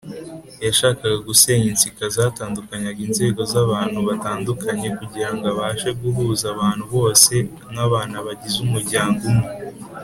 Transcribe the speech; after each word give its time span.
Yashakaga 0.65 1.17
gusenya 1.27 1.67
insika 1.73 2.03
zatandukanyaga 2.15 2.99
inzego 3.07 3.41
z’abantu 3.51 3.97
batandukanye, 4.07 4.87
kugira 4.97 5.29
ngo 5.33 5.45
abashe 5.53 5.89
guhuza 6.01 6.45
abantu 6.53 6.83
bose 6.95 7.33
nk’abana 7.71 8.17
bagize 8.25 8.57
umuryango 8.65 9.21
umwe 9.31 9.49